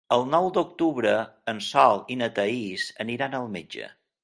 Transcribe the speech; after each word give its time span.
El 0.15 0.23
nou 0.29 0.45
d'octubre 0.53 1.11
en 1.53 1.61
Sol 1.67 2.03
i 2.15 2.19
na 2.23 2.31
Thaís 2.41 2.89
aniran 3.07 3.39
al 3.43 3.49
metge. 3.59 3.95